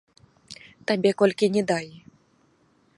[0.91, 1.87] Табе колькі ні дай!